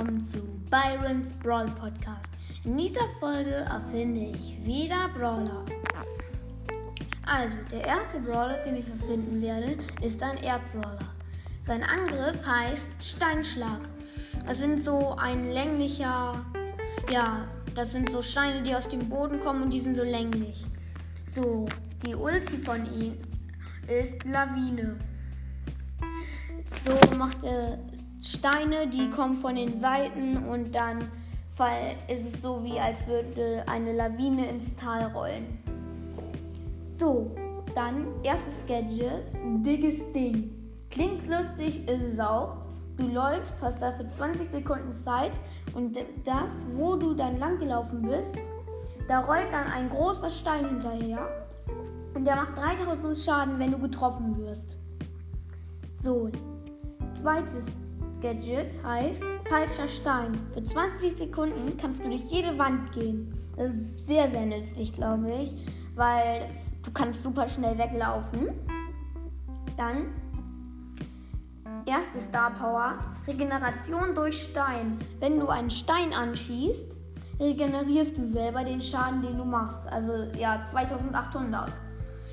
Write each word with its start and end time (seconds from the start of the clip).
willkommen 0.00 0.20
zu 0.20 0.38
Byron's 0.70 1.28
Brawl 1.42 1.66
Podcast. 1.72 2.30
In 2.64 2.78
dieser 2.78 3.06
Folge 3.18 3.50
erfinde 3.50 4.34
ich 4.34 4.56
wieder 4.64 5.10
Brawler. 5.14 5.60
Also, 7.26 7.58
der 7.70 7.84
erste 7.84 8.18
Brawler, 8.20 8.62
den 8.64 8.76
ich 8.76 8.88
erfinden 8.88 9.42
werde, 9.42 9.76
ist 10.00 10.22
ein 10.22 10.38
Erdbrawler. 10.38 11.06
Sein 11.66 11.82
Angriff 11.82 12.46
heißt 12.46 12.92
Steinschlag. 12.98 13.80
Das 14.46 14.56
sind 14.56 14.82
so 14.82 15.16
ein 15.18 15.52
länglicher, 15.52 16.46
ja, 17.10 17.46
das 17.74 17.92
sind 17.92 18.08
so 18.10 18.22
Steine, 18.22 18.62
die 18.62 18.74
aus 18.74 18.88
dem 18.88 19.06
Boden 19.06 19.38
kommen 19.38 19.64
und 19.64 19.70
die 19.70 19.80
sind 19.80 19.96
so 19.96 20.04
länglich. 20.04 20.64
So, 21.28 21.68
die 22.06 22.14
Ulti 22.14 22.56
von 22.56 22.90
ihm 22.98 23.18
ist 23.86 24.24
Lawine. 24.24 24.96
So 26.86 27.16
macht 27.18 27.44
er 27.44 27.78
Steine, 28.22 28.86
die 28.86 29.08
kommen 29.08 29.36
von 29.36 29.56
den 29.56 29.80
Seiten 29.80 30.36
und 30.48 30.74
dann 30.74 31.10
ist 32.08 32.34
es 32.34 32.40
so, 32.40 32.64
wie 32.64 32.80
als 32.80 33.06
würde 33.06 33.62
eine 33.66 33.92
Lawine 33.92 34.48
ins 34.48 34.74
Tal 34.76 35.12
rollen. 35.12 35.58
So, 36.98 37.34
dann 37.74 38.06
erstes 38.22 38.54
Gadget, 38.66 39.34
dickes 39.62 40.10
Ding. 40.12 40.50
Klingt 40.90 41.28
lustig, 41.28 41.86
ist 41.86 42.02
es 42.02 42.18
auch. 42.18 42.56
Du 42.96 43.06
läufst, 43.08 43.60
hast 43.60 43.80
dafür 43.80 44.08
20 44.08 44.50
Sekunden 44.50 44.92
Zeit 44.92 45.32
und 45.74 45.98
das, 46.24 46.66
wo 46.72 46.96
du 46.96 47.12
dann 47.14 47.38
langgelaufen 47.38 48.02
bist, 48.02 48.34
da 49.06 49.20
rollt 49.20 49.52
dann 49.52 49.66
ein 49.66 49.90
großer 49.90 50.30
Stein 50.30 50.66
hinterher 50.66 51.28
und 52.14 52.24
der 52.24 52.36
macht 52.36 52.56
3000 52.56 53.18
Schaden, 53.18 53.58
wenn 53.58 53.72
du 53.72 53.78
getroffen 53.78 54.36
wirst. 54.38 54.76
So, 55.94 56.30
zweites 57.20 57.66
Gadget 58.20 58.76
heißt 58.84 59.24
falscher 59.48 59.88
Stein. 59.88 60.38
Für 60.52 60.62
20 60.62 61.16
Sekunden 61.16 61.76
kannst 61.78 62.00
du 62.00 62.08
durch 62.08 62.30
jede 62.30 62.58
Wand 62.58 62.92
gehen. 62.92 63.34
Das 63.56 63.74
ist 63.74 64.06
sehr, 64.06 64.28
sehr 64.28 64.46
nützlich, 64.46 64.92
glaube 64.92 65.30
ich, 65.32 65.54
weil 65.94 66.40
das, 66.40 66.72
du 66.82 66.90
kannst 66.92 67.22
super 67.22 67.48
schnell 67.48 67.78
weglaufen. 67.78 68.50
Dann 69.76 70.06
erste 71.86 72.20
Star 72.20 72.50
Power, 72.50 72.98
Regeneration 73.26 74.14
durch 74.14 74.42
Stein. 74.42 74.98
Wenn 75.18 75.40
du 75.40 75.48
einen 75.48 75.70
Stein 75.70 76.12
anschießt, 76.12 76.92
regenerierst 77.40 78.18
du 78.18 78.26
selber 78.26 78.64
den 78.64 78.82
Schaden, 78.82 79.22
den 79.22 79.38
du 79.38 79.44
machst. 79.44 79.86
Also 79.90 80.30
ja, 80.38 80.64
2800. 80.70 81.72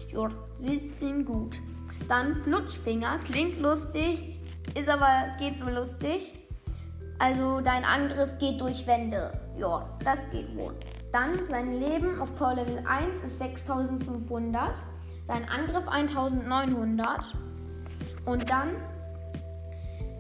Ja, 0.10 0.30
sie 0.58 0.94
sind 1.00 1.26
gut. 1.26 1.60
Dann 2.08 2.36
Flutschfinger, 2.36 3.20
klingt 3.20 3.60
lustig, 3.62 4.38
ist 4.76 4.90
aber 4.90 5.30
geht 5.38 5.58
so 5.58 5.70
lustig. 5.70 6.34
Also 7.20 7.62
dein 7.62 7.84
Angriff 7.84 8.38
geht 8.38 8.62
durch 8.62 8.86
Wände. 8.86 9.32
Ja, 9.58 9.90
das 10.04 10.20
geht 10.32 10.56
wohl. 10.56 10.76
Dann 11.12 11.44
sein 11.48 11.80
Leben 11.80 12.22
auf 12.22 12.36
Power 12.36 12.54
Level 12.56 12.84
1 12.86 13.24
ist 13.26 13.40
6500. 13.40 14.78
Sein 15.26 15.50
Angriff 15.50 15.88
1900. 15.88 17.36
Und 18.26 18.48
dann 18.50 18.76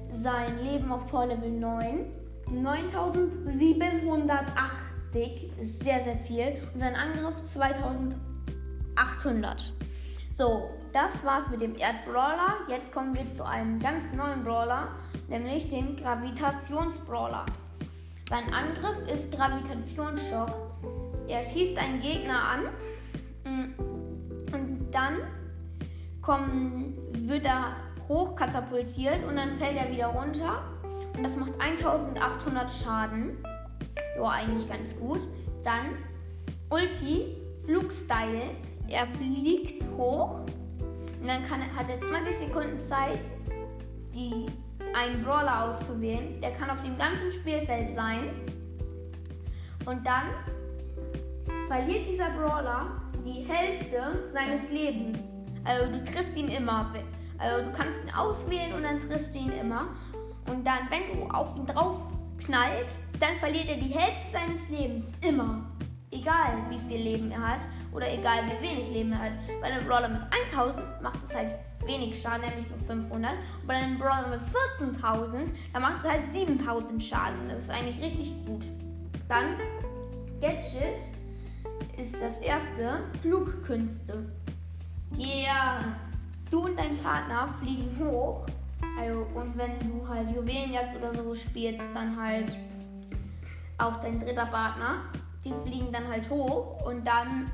sein 0.09 0.57
Leben 0.63 0.91
auf 0.91 1.05
Power 1.07 1.27
Level 1.27 1.51
9 1.51 2.05
9780 2.51 5.51
ist 5.59 5.83
sehr, 5.83 6.03
sehr 6.03 6.17
viel. 6.17 6.67
Und 6.73 6.79
sein 6.79 6.95
Angriff 6.95 7.43
2800. 7.43 9.73
So, 10.37 10.69
das 10.93 11.23
war's 11.23 11.49
mit 11.49 11.61
dem 11.61 11.75
Erdbrawler. 11.75 12.57
Jetzt 12.67 12.91
kommen 12.91 13.15
wir 13.15 13.25
zu 13.33 13.43
einem 13.43 13.79
ganz 13.79 14.13
neuen 14.13 14.43
Brawler, 14.43 14.89
nämlich 15.27 15.67
dem 15.67 15.95
Gravitationsbrawler. 15.95 17.43
Sein 18.29 18.43
Angriff 18.53 18.99
ist 19.11 19.31
Gravitationsschock. 19.31 20.51
Er 21.27 21.41
schießt 21.41 21.75
einen 21.79 22.01
Gegner 22.01 22.39
an 22.39 22.61
mm, 23.45 24.53
und 24.53 24.91
dann 24.91 25.17
kommen, 26.21 26.95
wird 27.13 27.45
er 27.45 27.75
hochkatapultiert 28.07 29.25
und 29.27 29.37
dann 29.37 29.57
fällt 29.57 29.75
er 29.75 29.91
wieder 29.91 30.09
runter. 30.09 30.61
Und 31.15 31.23
das 31.23 31.35
macht 31.35 31.59
1800 31.59 32.69
Schaden. 32.69 33.43
Ja, 34.15 34.29
eigentlich 34.29 34.69
ganz 34.69 34.95
gut. 34.99 35.21
Dann 35.63 35.97
Ulti, 36.69 37.37
Flugstyle 37.65 38.51
er 38.89 39.05
fliegt 39.05 39.83
hoch 39.97 40.41
und 41.21 41.27
dann 41.27 41.45
kann, 41.47 41.61
hat 41.75 41.89
er 41.89 41.99
20 41.99 42.35
Sekunden 42.35 42.79
Zeit, 42.79 43.19
die, 44.13 44.45
einen 44.93 45.23
Brawler 45.23 45.65
auszuwählen. 45.65 46.39
Der 46.41 46.51
kann 46.51 46.69
auf 46.69 46.81
dem 46.81 46.97
ganzen 46.97 47.31
Spielfeld 47.31 47.93
sein. 47.95 48.29
Und 49.85 50.05
dann 50.05 50.27
verliert 51.67 52.07
dieser 52.07 52.29
Brawler 52.29 53.01
die 53.25 53.45
Hälfte 53.47 54.23
seines 54.31 54.69
Lebens. 54.71 55.19
Also 55.65 55.91
du 55.91 56.03
triffst 56.03 56.35
ihn 56.35 56.49
immer. 56.49 56.93
Also 57.37 57.65
du 57.65 57.71
kannst 57.71 57.99
ihn 58.03 58.13
auswählen 58.15 58.73
und 58.73 58.83
dann 58.83 58.99
triffst 58.99 59.33
du 59.33 59.39
ihn 59.39 59.51
immer. 59.51 59.89
Und 60.49 60.65
dann, 60.65 60.87
wenn 60.89 61.19
du 61.19 61.27
auf 61.29 61.55
ihn 61.57 61.65
drauf 61.65 62.13
knallst, 62.39 62.99
dann 63.19 63.35
verliert 63.39 63.67
er 63.67 63.77
die 63.77 63.93
Hälfte 63.93 64.21
seines 64.31 64.69
Lebens. 64.69 65.05
Immer. 65.21 65.69
Egal 66.09 66.57
wie 66.69 66.79
viel 66.79 67.01
Leben 67.01 67.31
er 67.31 67.55
hat 67.55 67.59
oder 67.97 68.13
egal 68.13 68.43
wie 68.45 68.61
wenig 68.63 68.91
Leben 68.91 69.17
hat. 69.17 69.31
Bei 69.59 69.67
einem 69.67 69.87
Brawler 69.87 70.09
mit 70.09 70.21
1000 70.51 71.01
macht 71.01 71.17
es 71.27 71.35
halt 71.35 71.55
wenig 71.83 72.21
Schaden, 72.21 72.41
nämlich 72.47 72.69
nur 72.69 72.77
500. 72.77 73.31
Und 73.31 73.67
bei 73.67 73.73
einem 73.73 73.97
Brawler 73.97 74.27
mit 74.27 74.39
14.000, 74.39 75.47
da 75.73 75.79
macht 75.79 76.05
es 76.05 76.11
halt 76.11 76.31
7000 76.31 77.01
Schaden. 77.01 77.49
Das 77.49 77.63
ist 77.63 77.71
eigentlich 77.71 77.99
richtig 77.99 78.33
gut. 78.45 78.65
Dann 79.27 79.57
Gadget 80.39 81.01
ist 81.97 82.13
das 82.21 82.37
erste 82.37 82.99
Flugkünste. 83.19 84.29
Yeah. 85.17 85.95
Du 86.51 86.65
und 86.65 86.77
dein 86.77 86.95
Partner 86.99 87.47
fliegen 87.59 87.97
hoch. 87.99 88.45
Also, 88.99 89.25
und 89.33 89.57
wenn 89.57 89.79
du 89.79 90.07
halt 90.07 90.29
Juwelenjagd 90.29 90.97
oder 90.97 91.23
so 91.23 91.33
spielst, 91.33 91.87
dann 91.95 92.15
halt 92.15 92.55
auch 93.79 93.99
dein 94.01 94.19
dritter 94.19 94.45
Partner 94.45 95.01
die 95.47 95.53
fliegen 95.69 95.91
dann 95.91 96.07
halt 96.07 96.29
hoch 96.29 96.85
und 96.85 97.05
dann 97.05 97.45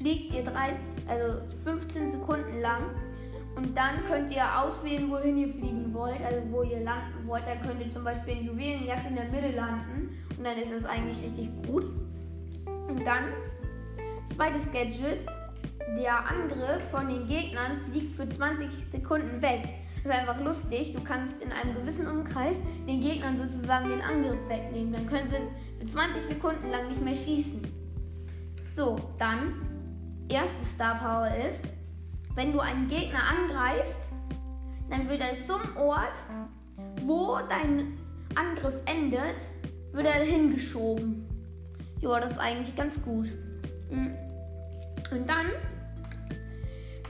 fliegt 0.00 0.34
ihr 0.34 0.42
30, 0.42 0.78
also 1.06 1.40
15 1.64 2.10
Sekunden 2.10 2.60
lang 2.60 2.82
und 3.56 3.76
dann 3.76 4.04
könnt 4.08 4.32
ihr 4.32 4.44
auswählen, 4.58 5.10
wohin 5.10 5.36
ihr 5.36 5.48
fliegen 5.48 5.92
wollt, 5.92 6.20
also 6.24 6.40
wo 6.50 6.62
ihr 6.62 6.80
landen 6.80 7.26
wollt. 7.26 7.44
Dann 7.46 7.60
könnt 7.60 7.80
ihr 7.84 7.90
zum 7.90 8.04
Beispiel 8.04 8.38
in 8.38 8.46
Juwelenjagd 8.46 9.08
in 9.08 9.16
der 9.16 9.28
Mitte 9.28 9.54
landen 9.54 10.16
und 10.36 10.44
dann 10.44 10.56
ist 10.56 10.70
das 10.72 10.84
eigentlich 10.84 11.22
richtig 11.22 11.50
gut. 11.66 11.84
Und 12.88 13.04
dann, 13.04 13.24
zweites 14.26 14.62
Gadget, 14.72 15.26
der 15.98 16.26
Angriff 16.26 16.82
von 16.90 17.08
den 17.08 17.26
Gegnern 17.28 17.78
fliegt 17.90 18.14
für 18.14 18.28
20 18.28 18.68
Sekunden 18.90 19.42
weg. 19.42 19.68
Das 20.02 20.14
ist 20.14 20.20
einfach 20.20 20.40
lustig. 20.40 20.94
Du 20.94 21.02
kannst 21.02 21.34
in 21.42 21.52
einem 21.52 21.74
gewissen 21.74 22.06
Umkreis 22.06 22.56
den 22.88 23.00
Gegnern 23.00 23.36
sozusagen 23.36 23.90
den 23.90 24.00
Angriff 24.00 24.40
wegnehmen. 24.48 24.92
Dann 24.92 25.06
können 25.06 25.28
sie 25.28 25.80
für 25.80 25.86
20 25.86 26.22
Sekunden 26.22 26.70
lang 26.70 26.88
nicht 26.88 27.04
mehr 27.04 27.14
schießen. 27.14 27.60
So, 28.74 28.96
dann, 29.18 29.69
erste 30.30 30.64
Star 30.64 30.96
Power 30.96 31.28
ist, 31.48 31.60
wenn 32.34 32.52
du 32.52 32.60
einen 32.60 32.88
Gegner 32.88 33.20
angreifst, 33.28 33.98
dann 34.88 35.08
wird 35.08 35.20
er 35.20 35.40
zum 35.44 35.60
Ort, 35.76 36.14
wo 37.02 37.38
dein 37.48 37.98
Angriff 38.34 38.74
endet, 38.86 39.36
wird 39.92 40.06
er 40.06 40.24
hingeschoben. 40.24 41.26
Ja, 42.00 42.18
das 42.20 42.32
ist 42.32 42.38
eigentlich 42.38 42.74
ganz 42.76 43.00
gut. 43.02 43.26
Hm. 43.90 44.14
Und 45.10 45.28
dann, 45.28 45.46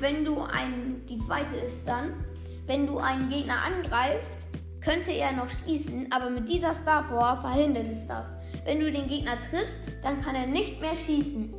wenn 0.00 0.24
du 0.24 0.40
einen, 0.42 1.04
die 1.06 1.18
zweite 1.18 1.56
ist 1.56 1.86
dann, 1.86 2.24
wenn 2.66 2.86
du 2.86 2.98
einen 2.98 3.28
Gegner 3.28 3.56
angreifst, 3.64 4.46
könnte 4.80 5.12
er 5.12 5.32
noch 5.32 5.50
schießen, 5.50 6.10
aber 6.10 6.30
mit 6.30 6.48
dieser 6.48 6.72
Star 6.72 7.02
Power 7.02 7.36
verhindert 7.36 7.86
es 7.92 8.06
das. 8.06 8.26
Wenn 8.64 8.80
du 8.80 8.90
den 8.90 9.08
Gegner 9.08 9.38
triffst, 9.40 9.80
dann 10.02 10.22
kann 10.22 10.34
er 10.34 10.46
nicht 10.46 10.80
mehr 10.80 10.96
schießen. 10.96 11.54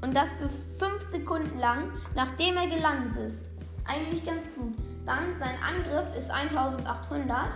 Und 0.00 0.14
das 0.14 0.28
für 0.32 0.48
5 0.48 1.10
Sekunden 1.10 1.58
lang, 1.58 1.90
nachdem 2.14 2.56
er 2.56 2.66
gelandet 2.66 3.16
ist. 3.16 3.44
Eigentlich 3.84 4.24
ganz 4.24 4.44
gut. 4.54 4.74
Dann 5.04 5.34
sein 5.38 5.56
Angriff 5.62 6.14
ist 6.16 6.30
1800. 6.30 7.48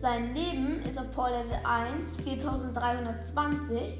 Sein 0.00 0.34
Leben 0.34 0.80
ist 0.82 0.98
auf 0.98 1.10
Power 1.12 1.30
Level 1.30 1.58
1 1.64 2.16
4320. 2.24 3.94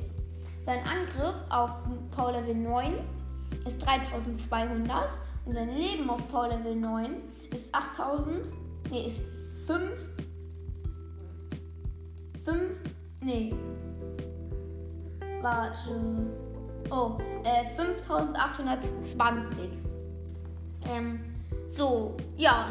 Sein 0.63 0.81
Angriff 0.81 1.37
auf 1.51 1.71
Power 2.11 2.33
Level 2.33 2.55
9 2.55 2.95
ist 3.67 3.79
3200. 3.85 5.09
Und 5.45 5.55
sein 5.55 5.69
Leben 5.71 6.09
auf 6.09 6.27
Power 6.29 6.49
Level 6.49 6.77
9 6.77 7.17
ist 7.53 7.75
8000. 7.75 8.47
Nee, 8.91 9.07
ist 9.07 9.21
5. 9.67 9.91
5. 12.45 12.75
Nee. 13.21 13.55
Warte. 15.43 16.48
Oh, 16.91 17.19
äh, 17.45 17.65
5820. 17.77 19.71
Ähm, 20.91 21.21
so, 21.77 22.17
ja. 22.37 22.69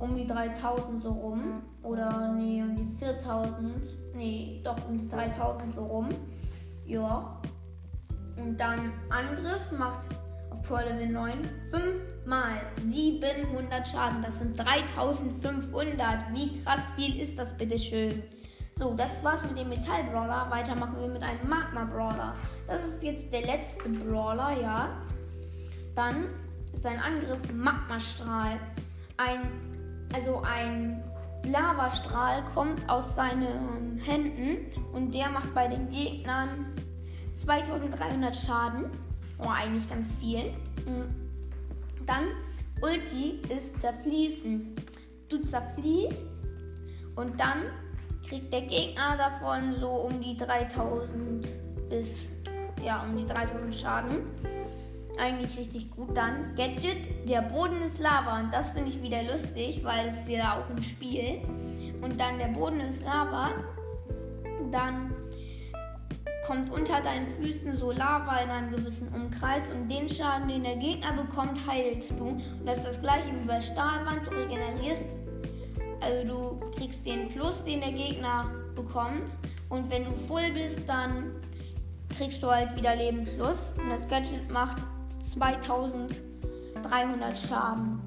Um 0.00 0.16
die 0.16 0.26
3000 0.26 1.00
so 1.00 1.12
rum. 1.12 1.62
Oder 1.82 2.32
nee, 2.32 2.62
um 2.62 2.74
die 2.74 2.88
4000. 2.98 4.14
Nee, 4.14 4.60
doch 4.64 4.88
um 4.88 4.98
die 4.98 5.06
3000 5.06 5.76
so 5.76 5.84
rum. 5.84 6.08
Ja. 6.84 7.40
Und 8.36 8.58
dann 8.58 8.92
Angriff 9.10 9.70
macht 9.78 10.06
auf 10.50 10.62
Pro 10.62 10.76
Level 10.78 11.08
9 11.08 11.48
5 11.70 11.84
mal 12.26 12.60
700 12.88 13.86
Schaden. 13.86 14.22
Das 14.22 14.38
sind 14.38 14.58
3500. 14.58 16.34
Wie 16.34 16.62
krass 16.62 16.80
viel 16.96 17.20
ist 17.20 17.38
das 17.38 17.56
bitte 17.56 17.78
schön? 17.78 18.22
So, 18.80 18.94
das 18.94 19.10
war's 19.22 19.42
mit 19.42 19.58
dem 19.58 19.68
Metall 19.68 20.04
Brawler. 20.04 20.46
Weiter 20.50 20.74
machen 20.74 20.96
wir 20.98 21.08
mit 21.08 21.22
einem 21.22 21.46
Magma 21.46 21.84
Brawler. 21.84 22.34
Das 22.66 22.82
ist 22.82 23.02
jetzt 23.02 23.30
der 23.32 23.42
letzte 23.42 23.90
Brawler, 23.90 24.58
ja. 24.58 24.88
Dann 25.94 26.28
ist 26.72 26.82
sein 26.84 26.98
Angriff 26.98 27.40
Magma 27.52 28.00
Strahl. 28.00 28.58
Ein, 29.18 29.40
also 30.12 30.42
ein 30.42 31.02
Lavastrahl 31.44 32.42
kommt 32.54 32.88
aus 32.88 33.14
seinen 33.14 33.98
Händen 34.04 34.66
und 34.92 35.14
der 35.14 35.28
macht 35.30 35.54
bei 35.54 35.68
den 35.68 35.88
Gegnern 35.90 36.66
2300 37.34 38.34
Schaden. 38.34 38.90
Oh, 39.38 39.48
eigentlich 39.48 39.88
ganz 39.88 40.14
viel. 40.14 40.50
Mm. 40.84 42.04
Dann 42.04 42.24
Ulti 42.82 43.40
ist 43.48 43.80
zerfließen. 43.80 44.74
Du 45.28 45.38
zerfließt 45.38 46.42
und 47.16 47.38
dann 47.38 47.62
kriegt 48.26 48.52
der 48.52 48.62
Gegner 48.62 49.16
davon 49.16 49.72
so 49.74 49.88
um 49.88 50.20
die 50.20 50.36
3000 50.36 51.48
bis 51.88 52.26
ja 52.82 53.02
um 53.02 53.16
die 53.16 53.26
3000 53.26 53.74
Schaden. 53.74 54.18
Eigentlich 55.18 55.58
richtig 55.58 55.90
gut. 55.90 56.16
Dann 56.16 56.54
Gadget, 56.56 57.10
der 57.28 57.42
Boden 57.42 57.80
ist 57.82 58.00
Lava 58.00 58.40
und 58.40 58.52
das 58.52 58.70
finde 58.70 58.90
ich 58.90 59.02
wieder 59.02 59.22
lustig, 59.24 59.82
weil 59.84 60.08
es 60.08 60.14
ist 60.22 60.28
ja 60.28 60.58
auch 60.58 60.74
ein 60.74 60.82
Spiel. 60.82 61.42
Und 62.00 62.18
dann 62.18 62.38
der 62.38 62.48
Boden 62.48 62.80
ist 62.80 63.02
Lava. 63.02 63.50
Dann 64.70 65.14
kommt 66.46 66.70
unter 66.70 67.00
deinen 67.00 67.26
Füßen 67.26 67.76
so 67.76 67.92
Lava 67.92 68.38
in 68.38 68.50
einem 68.50 68.70
gewissen 68.70 69.08
Umkreis 69.08 69.68
und 69.68 69.90
den 69.90 70.08
Schaden, 70.08 70.48
den 70.48 70.64
der 70.64 70.76
Gegner 70.76 71.12
bekommt, 71.12 71.60
heilst 71.66 72.12
du. 72.12 72.28
Und 72.28 72.66
das 72.66 72.78
ist 72.78 72.86
das 72.86 73.00
gleiche 73.00 73.28
wie 73.28 73.46
bei 73.46 73.60
Stahlwand, 73.60 74.26
du 74.26 74.30
regenerierst, 74.30 75.06
also 76.00 76.26
du 76.26 76.70
kriegst 76.70 77.04
den 77.06 77.28
Plus, 77.28 77.62
den 77.64 77.80
der 77.80 77.92
Gegner 77.92 78.50
bekommt 78.74 79.38
und 79.68 79.90
wenn 79.90 80.02
du 80.02 80.10
voll 80.10 80.50
bist, 80.52 80.80
dann 80.86 81.34
kriegst 82.16 82.42
du 82.42 82.48
halt 82.48 82.74
wieder 82.76 82.96
Leben 82.96 83.26
Plus 83.36 83.74
und 83.78 83.90
das 83.90 84.08
Gadget 84.08 84.50
macht 84.50 84.78
2300 85.30 87.38
Schaden. 87.38 88.00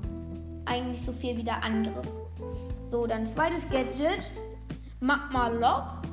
Eigentlich 0.66 1.02
so 1.02 1.12
viel 1.12 1.36
wie 1.38 1.44
der 1.44 1.64
Angriff. 1.64 2.08
So, 2.88 3.08
dann 3.08 3.26
zweites 3.26 3.68
Gadget, 3.70 4.32
Magma 5.00 5.48
Loch. 5.48 6.04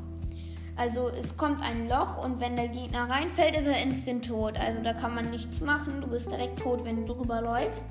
Also 0.76 1.08
es 1.08 1.36
kommt 1.36 1.60
ein 1.62 1.88
Loch 1.88 2.24
und 2.24 2.40
wenn 2.40 2.56
der 2.56 2.68
Gegner 2.68 3.10
reinfällt, 3.10 3.56
ist 3.56 3.66
er 3.66 3.82
instant 3.82 4.26
tot. 4.26 4.58
Also 4.58 4.82
da 4.82 4.94
kann 4.94 5.14
man 5.14 5.30
nichts 5.30 5.60
machen. 5.60 6.00
Du 6.00 6.06
bist 6.06 6.30
direkt 6.30 6.60
tot, 6.60 6.82
wenn 6.84 7.04
du 7.04 7.12
drüber 7.12 7.42
läufst. 7.42 7.84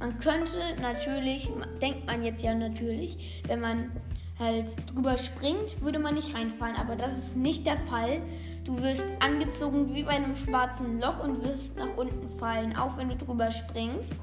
Man 0.00 0.18
könnte 0.18 0.58
natürlich, 0.80 1.48
denkt 1.80 2.06
man 2.06 2.24
jetzt 2.24 2.42
ja 2.42 2.52
natürlich, 2.54 3.44
wenn 3.46 3.60
man 3.60 3.92
halt 4.38 4.68
drüber 4.92 5.16
springt, 5.16 5.80
würde 5.80 5.98
man 5.98 6.14
nicht 6.14 6.34
reinfallen. 6.34 6.76
Aber 6.76 6.96
das 6.96 7.16
ist 7.16 7.36
nicht 7.36 7.66
der 7.66 7.76
Fall. 7.76 8.20
Du 8.64 8.80
wirst 8.82 9.04
angezogen 9.20 9.94
wie 9.94 10.02
bei 10.02 10.12
einem 10.12 10.34
schwarzen 10.34 10.98
Loch 10.98 11.22
und 11.22 11.42
wirst 11.42 11.76
nach 11.76 11.96
unten 11.96 12.28
fallen, 12.38 12.76
auch 12.76 12.96
wenn 12.96 13.08
du 13.08 13.16
drüber 13.16 13.50
springst. 13.50 14.14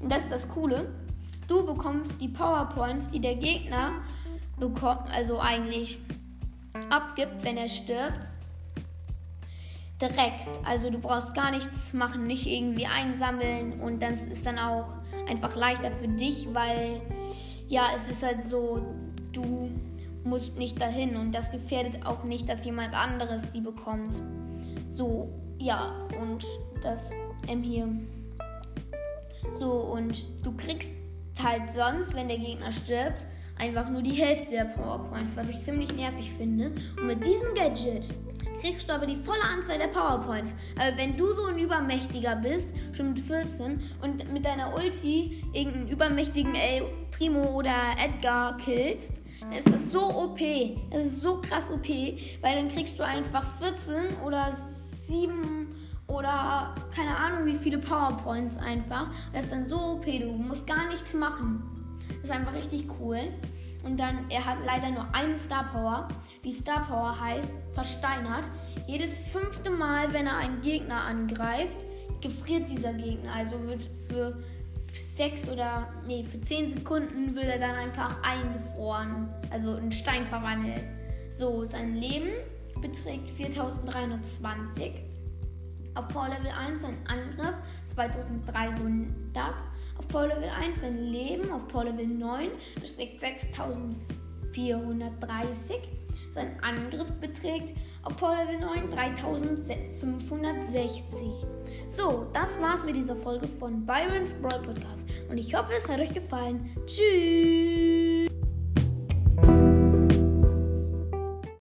Und 0.00 0.12
das 0.12 0.24
ist 0.24 0.32
das 0.32 0.48
Coole. 0.48 0.92
Du 1.48 1.64
bekommst 1.64 2.14
die 2.20 2.28
Powerpoints, 2.28 3.08
die 3.08 3.20
der 3.20 3.36
Gegner 3.36 3.92
bekommt, 4.58 5.10
also 5.12 5.38
eigentlich 5.38 5.98
abgibt, 6.90 7.44
wenn 7.44 7.56
er 7.56 7.68
stirbt, 7.68 8.36
direkt. 10.00 10.48
Also 10.64 10.90
du 10.90 10.98
brauchst 10.98 11.34
gar 11.34 11.50
nichts 11.50 11.92
machen, 11.92 12.26
nicht 12.26 12.46
irgendwie 12.46 12.86
einsammeln 12.86 13.80
und 13.80 14.02
dann 14.02 14.14
ist 14.14 14.46
dann 14.46 14.58
auch 14.58 14.94
einfach 15.28 15.54
leichter 15.56 15.90
für 15.90 16.08
dich, 16.08 16.48
weil 16.52 17.00
ja, 17.68 17.86
es 17.96 18.08
ist 18.08 18.22
halt 18.22 18.40
so, 18.40 18.84
du 19.36 19.70
musst 20.24 20.56
nicht 20.56 20.80
dahin 20.80 21.16
und 21.16 21.32
das 21.32 21.50
gefährdet 21.50 22.04
auch 22.04 22.24
nicht, 22.24 22.48
dass 22.48 22.64
jemand 22.64 22.94
anderes 22.94 23.42
die 23.50 23.60
bekommt. 23.60 24.20
So, 24.88 25.30
ja, 25.58 25.92
und 26.20 26.44
das 26.82 27.10
ähm, 27.48 27.62
hier. 27.62 27.88
So, 29.58 29.72
und 29.72 30.24
du 30.42 30.52
kriegst 30.56 30.92
halt 31.42 31.70
sonst, 31.70 32.14
wenn 32.14 32.28
der 32.28 32.38
Gegner 32.38 32.72
stirbt, 32.72 33.26
einfach 33.58 33.88
nur 33.88 34.02
die 34.02 34.12
Hälfte 34.12 34.50
der 34.50 34.64
Powerpoints, 34.64 35.36
was 35.36 35.48
ich 35.48 35.60
ziemlich 35.60 35.94
nervig 35.94 36.32
finde. 36.36 36.72
Und 36.98 37.06
mit 37.06 37.24
diesem 37.24 37.54
Gadget 37.54 38.14
kriegst 38.60 38.88
du 38.88 38.94
aber 38.94 39.06
die 39.06 39.16
volle 39.16 39.42
Anzahl 39.42 39.78
der 39.78 39.88
Powerpoints. 39.88 40.50
Aber 40.78 40.96
wenn 40.96 41.16
du 41.16 41.32
so 41.34 41.46
ein 41.46 41.58
Übermächtiger 41.58 42.36
bist, 42.36 42.70
schon 42.92 43.14
mit 43.14 43.20
14, 43.20 43.80
und 44.02 44.32
mit 44.32 44.44
deiner 44.44 44.74
Ulti 44.74 45.44
irgendeinen 45.52 45.88
übermächtigen 45.88 46.54
El 46.54 46.84
Primo 47.10 47.44
oder 47.56 47.74
Edgar 47.98 48.56
killst, 48.58 49.20
dann 49.40 49.52
ist 49.52 49.72
das 49.72 49.90
so 49.90 50.02
OP. 50.02 50.40
Das 50.90 51.04
ist 51.04 51.20
so 51.20 51.40
krass 51.40 51.70
OP, 51.70 51.88
weil 51.88 52.56
dann 52.56 52.68
kriegst 52.68 52.98
du 52.98 53.04
einfach 53.04 53.46
14 53.58 54.16
oder 54.24 54.50
7 54.52 55.74
oder 56.08 56.74
keine 56.94 57.16
Ahnung 57.16 57.46
wie 57.46 57.56
viele 57.56 57.78
Powerpoints 57.78 58.56
einfach. 58.56 59.10
Das 59.32 59.44
ist 59.44 59.52
dann 59.52 59.66
so 59.66 59.76
OP, 59.76 60.04
du 60.04 60.30
musst 60.32 60.66
gar 60.66 60.88
nichts 60.88 61.12
machen. 61.14 61.62
Das 62.08 62.30
ist 62.30 62.30
einfach 62.30 62.54
richtig 62.54 62.86
cool. 63.00 63.20
Und 63.86 64.00
dann, 64.00 64.28
er 64.30 64.44
hat 64.44 64.58
leider 64.66 64.90
nur 64.90 65.06
eine 65.14 65.38
Star 65.38 65.64
Power. 65.72 66.08
Die 66.42 66.52
Star 66.52 66.84
Power 66.84 67.18
heißt 67.20 67.48
versteinert. 67.72 68.42
Jedes 68.88 69.14
fünfte 69.30 69.70
Mal, 69.70 70.12
wenn 70.12 70.26
er 70.26 70.38
einen 70.38 70.60
Gegner 70.60 71.02
angreift, 71.04 71.76
gefriert 72.20 72.68
dieser 72.68 72.92
Gegner. 72.94 73.32
Also 73.32 73.62
wird 73.62 73.88
für 74.08 74.36
6 75.16 75.50
oder, 75.50 75.88
nee, 76.06 76.24
für 76.24 76.40
10 76.40 76.70
Sekunden 76.70 77.36
wird 77.36 77.46
er 77.46 77.60
dann 77.60 77.76
einfach 77.76 78.20
eingefroren, 78.22 79.28
also 79.50 79.76
in 79.76 79.92
Stein 79.92 80.26
verwandelt. 80.26 80.82
So, 81.30 81.64
sein 81.64 81.94
Leben 81.96 82.30
beträgt 82.80 83.30
4320. 83.30 85.05
Auf 85.96 86.06
Power 86.08 86.28
Level 86.28 86.50
1 86.50 86.82
sein 86.82 86.98
Angriff 87.06 87.54
2300. 87.86 89.54
Auf 89.98 90.06
Power 90.08 90.26
Level 90.28 90.48
1 90.48 90.80
sein 90.80 90.98
Leben 90.98 91.50
auf 91.50 91.66
Power 91.68 91.84
Level 91.84 92.06
9 92.06 92.50
beträgt 92.74 93.20
6430. 93.20 95.76
Sein 96.30 96.58
Angriff 96.62 97.10
beträgt 97.12 97.74
auf 98.02 98.14
Power 98.16 98.44
Level 98.44 98.60
9 98.60 98.90
3560. 98.90 101.30
So, 101.88 102.26
das 102.32 102.60
war's 102.60 102.84
mit 102.84 102.96
dieser 102.96 103.16
Folge 103.16 103.48
von 103.48 103.86
Byron's 103.86 104.34
Brawl 104.34 104.60
Podcast. 104.60 105.06
Und 105.30 105.38
ich 105.38 105.54
hoffe, 105.54 105.72
es 105.76 105.88
hat 105.88 105.98
euch 105.98 106.12
gefallen. 106.12 106.76
Tschüss! 106.86 107.95